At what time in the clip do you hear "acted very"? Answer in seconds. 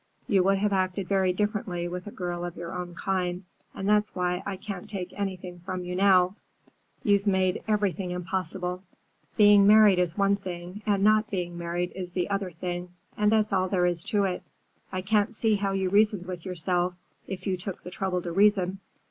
0.73-1.31